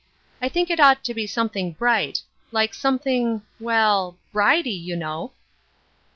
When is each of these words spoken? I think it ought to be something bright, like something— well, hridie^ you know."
I 0.41 0.49
think 0.49 0.71
it 0.71 0.79
ought 0.79 1.03
to 1.03 1.13
be 1.13 1.27
something 1.27 1.73
bright, 1.73 2.23
like 2.51 2.73
something— 2.73 3.43
well, 3.69 4.17
hridie^ 4.33 4.83
you 4.83 4.95
know." 4.95 5.33